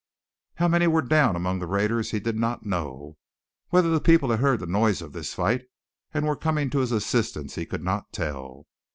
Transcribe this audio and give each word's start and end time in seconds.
How 0.55 0.67
many 0.67 0.87
were 0.87 1.03
down 1.03 1.35
among 1.35 1.59
the 1.59 1.67
raiders 1.67 2.09
he 2.09 2.19
did 2.19 2.35
not 2.35 2.65
know; 2.65 3.17
whether 3.69 3.91
the 3.91 4.01
people 4.01 4.31
had 4.31 4.39
heard 4.39 4.59
the 4.59 4.65
noise 4.65 4.99
of 4.99 5.13
this 5.13 5.35
fight 5.35 5.65
and 6.11 6.25
were 6.25 6.35
coming 6.35 6.71
to 6.71 6.79
his 6.79 6.91
assistance, 6.91 7.53
he 7.53 7.67
could 7.67 7.83
not 7.83 8.11
tell. 8.11 8.65